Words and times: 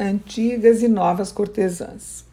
antigas 0.00 0.82
e 0.82 0.88
novas 0.88 1.30
cortesãs. 1.30 2.24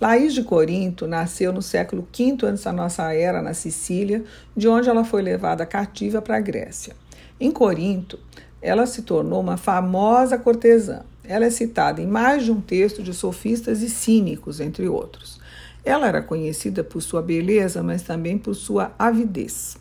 Laís 0.00 0.32
de 0.32 0.42
Corinto 0.42 1.06
nasceu 1.06 1.52
no 1.52 1.60
século 1.60 2.08
V 2.10 2.46
antes 2.46 2.64
da 2.64 2.72
nossa 2.72 3.12
era 3.12 3.42
na 3.42 3.52
Sicília, 3.52 4.24
de 4.56 4.66
onde 4.66 4.88
ela 4.88 5.04
foi 5.04 5.20
levada 5.20 5.66
cativa 5.66 6.22
para 6.22 6.38
a 6.38 6.40
Grécia. 6.40 6.96
Em 7.38 7.50
Corinto, 7.50 8.18
ela 8.60 8.86
se 8.86 9.02
tornou 9.02 9.40
uma 9.40 9.58
famosa 9.58 10.38
cortesã. 10.38 11.02
Ela 11.22 11.44
é 11.44 11.50
citada 11.50 12.00
em 12.00 12.06
mais 12.06 12.44
de 12.44 12.50
um 12.50 12.60
texto 12.60 13.02
de 13.02 13.12
sofistas 13.12 13.82
e 13.82 13.90
cínicos, 13.90 14.58
entre 14.58 14.88
outros. 14.88 15.38
Ela 15.84 16.08
era 16.08 16.22
conhecida 16.22 16.82
por 16.82 17.02
sua 17.02 17.20
beleza, 17.20 17.82
mas 17.82 18.02
também 18.02 18.38
por 18.38 18.54
sua 18.54 18.94
avidez. 18.98 19.76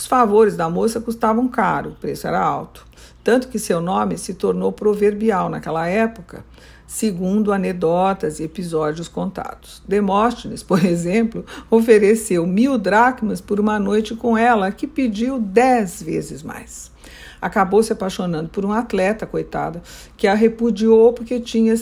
Os 0.00 0.06
favores 0.06 0.56
da 0.56 0.70
moça 0.70 0.98
custavam 0.98 1.46
caro, 1.46 1.90
o 1.90 1.94
preço 1.94 2.26
era 2.26 2.40
alto, 2.40 2.86
tanto 3.22 3.48
que 3.48 3.58
seu 3.58 3.82
nome 3.82 4.16
se 4.16 4.32
tornou 4.32 4.72
proverbial 4.72 5.50
naquela 5.50 5.86
época, 5.88 6.42
segundo 6.86 7.52
anedotas 7.52 8.40
e 8.40 8.44
episódios 8.44 9.08
contados. 9.08 9.82
Demóstenes, 9.86 10.62
por 10.62 10.80
exemplo, 10.86 11.44
ofereceu 11.70 12.46
mil 12.46 12.78
dracmas 12.78 13.42
por 13.42 13.60
uma 13.60 13.78
noite 13.78 14.14
com 14.14 14.38
ela, 14.38 14.72
que 14.72 14.86
pediu 14.86 15.38
dez 15.38 16.02
vezes 16.02 16.42
mais 16.42 16.90
acabou 17.38 17.82
se 17.82 17.92
apaixonando 17.92 18.48
por 18.48 18.64
um 18.66 18.72
atleta, 18.72 19.26
coitada, 19.26 19.82
que 20.14 20.26
a 20.26 20.34
repudiou 20.34 21.12
porque 21.12 21.40
tinha 21.40 21.74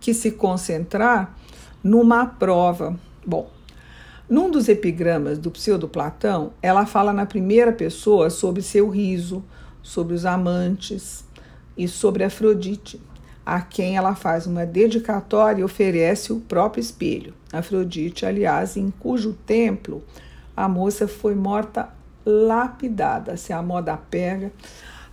que 0.00 0.14
se 0.14 0.30
concentrar 0.30 1.34
numa 1.82 2.24
prova. 2.24 2.98
Bom, 3.26 3.50
num 4.28 4.50
dos 4.50 4.68
epigramas 4.68 5.38
do 5.38 5.50
pseudo-Platão, 5.50 6.52
ela 6.60 6.84
fala 6.84 7.12
na 7.12 7.24
primeira 7.24 7.72
pessoa 7.72 8.28
sobre 8.28 8.60
seu 8.60 8.88
riso, 8.88 9.44
sobre 9.82 10.14
os 10.14 10.26
amantes 10.26 11.24
e 11.76 11.86
sobre 11.86 12.24
Afrodite, 12.24 13.00
a 13.44 13.60
quem 13.60 13.96
ela 13.96 14.16
faz 14.16 14.46
uma 14.46 14.66
dedicatória 14.66 15.60
e 15.60 15.64
oferece 15.64 16.32
o 16.32 16.40
próprio 16.40 16.80
espelho. 16.80 17.34
Afrodite, 17.52 18.26
aliás, 18.26 18.76
em 18.76 18.90
cujo 18.90 19.32
templo 19.46 20.02
a 20.56 20.68
moça 20.68 21.06
foi 21.06 21.36
morta 21.36 21.88
lapidada, 22.24 23.36
se 23.36 23.52
a 23.52 23.62
moda 23.62 23.96
pega. 23.96 24.50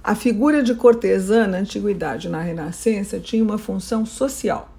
A 0.03 0.15
figura 0.15 0.63
de 0.63 0.73
cortesã 0.73 1.45
na 1.45 1.59
antiguidade 1.59 2.27
e 2.27 2.31
na 2.31 2.41
Renascença 2.41 3.19
tinha 3.19 3.43
uma 3.43 3.59
função 3.59 4.05
social. 4.05 4.69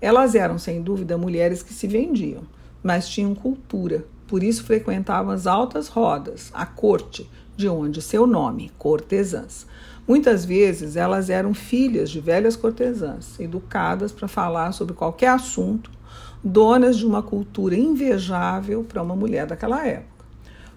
Elas 0.00 0.36
eram, 0.36 0.58
sem 0.58 0.80
dúvida, 0.80 1.18
mulheres 1.18 1.62
que 1.62 1.74
se 1.74 1.88
vendiam, 1.88 2.42
mas 2.82 3.08
tinham 3.08 3.34
cultura, 3.34 4.04
por 4.26 4.42
isso 4.42 4.64
frequentavam 4.64 5.32
as 5.32 5.46
altas 5.46 5.88
rodas, 5.88 6.50
a 6.54 6.64
corte, 6.64 7.28
de 7.56 7.68
onde 7.68 8.00
seu 8.00 8.26
nome, 8.26 8.70
cortesãs. 8.78 9.66
Muitas 10.06 10.44
vezes 10.44 10.96
elas 10.96 11.28
eram 11.30 11.52
filhas 11.52 12.10
de 12.10 12.20
velhas 12.20 12.56
cortesãs, 12.56 13.38
educadas 13.38 14.12
para 14.12 14.28
falar 14.28 14.72
sobre 14.72 14.94
qualquer 14.94 15.28
assunto, 15.28 15.90
donas 16.42 16.96
de 16.96 17.06
uma 17.06 17.22
cultura 17.22 17.76
invejável 17.76 18.82
para 18.82 19.02
uma 19.02 19.14
mulher 19.14 19.46
daquela 19.46 19.86
época. 19.86 20.24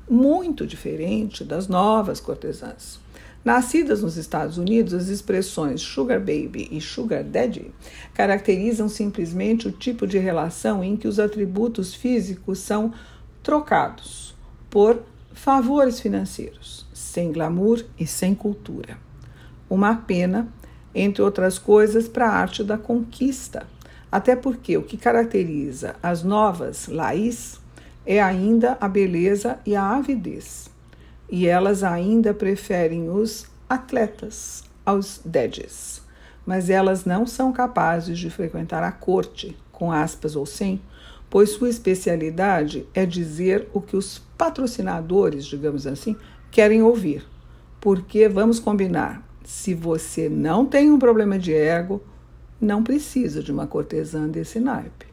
Muito 0.10 0.67
diferente 0.67 1.44
das 1.44 1.67
novas 1.67 2.20
cortesãs. 2.20 3.03
Nascidas 3.44 4.02
nos 4.02 4.16
Estados 4.16 4.58
Unidos, 4.58 4.94
as 4.94 5.09
expressões 5.09 5.81
sugar 5.81 6.19
baby 6.19 6.69
e 6.72 6.80
sugar 6.80 7.25
daddy 7.25 7.73
caracterizam 8.13 8.88
simplesmente 8.88 9.67
o 9.67 9.72
tipo 9.72 10.08
de 10.08 10.17
relação 10.17 10.81
em 10.81 10.95
que 10.95 11.09
os 11.09 11.19
atributos 11.19 11.94
físicos 11.94 12.59
são 12.59 12.94
trocados 13.41 14.33
por 14.69 15.03
favores 15.33 15.99
financeiros, 15.99 16.88
sem 16.94 17.33
glamour 17.33 17.83
e 17.99 18.08
sem 18.08 18.33
cultura. 18.33 18.97
Uma 19.69 19.94
pena, 19.94 20.47
entre 20.95 21.21
outras 21.21 21.59
coisas, 21.59 22.08
para 22.08 22.30
a 22.30 22.33
arte 22.33 22.64
da 22.64 22.77
conquista, 22.77 23.67
até 24.09 24.38
porque 24.38 24.77
o 24.77 24.83
que 24.83 24.95
caracteriza 24.95 25.95
as 26.02 26.23
novas 26.23 26.88
Laís 26.88 27.59
é 28.05 28.21
ainda 28.21 28.77
a 28.80 28.88
beleza 28.88 29.59
e 29.66 29.75
a 29.75 29.98
avidez 29.98 30.73
e 31.30 31.48
elas 31.48 31.84
ainda 31.84 32.34
preferem 32.34 33.10
os 33.10 33.45
atletas 33.70 34.64
aos 34.86 35.22
dedes. 35.23 36.02
Mas 36.45 36.70
elas 36.70 37.06
não 37.06 37.26
são 37.26 37.54
capazes 37.54 38.20
de 38.20 38.30
frequentar 38.30 38.84
a 38.84 38.92
corte, 38.92 39.58
com 39.72 39.92
aspas 39.92 40.36
ou 40.36 40.45
sem, 40.45 40.82
pois 41.30 41.52
sua 41.52 41.70
especialidade 41.70 42.86
é 42.94 43.06
dizer 43.06 43.67
o 43.73 43.82
que 43.82 43.95
os 43.95 44.20
patrocinadores, 44.38 45.45
digamos 45.45 45.88
assim, 45.88 46.16
querem 46.52 46.83
ouvir. 46.83 47.26
Porque, 47.80 48.30
vamos 48.30 48.60
combinar, 48.60 49.28
se 49.44 49.73
você 49.73 50.30
não 50.30 50.66
tem 50.66 50.92
um 50.92 51.00
problema 51.00 51.39
de 51.39 51.54
ego, 51.54 52.02
não 52.60 52.83
precisa 52.83 53.42
de 53.42 53.52
uma 53.52 53.67
cortesã 53.67 54.28
desse 54.28 54.60
naipe. 54.60 55.13